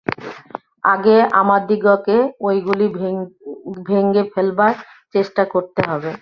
আগে 0.83 1.17
আমাদিগকে 1.33 2.17
ঐগুলি 2.41 2.87
ভেঙে 3.87 4.23
ফেলবার 4.33 4.73
চেষ্টা 5.15 5.43
করতে 5.45 5.81
হবে। 5.89 6.11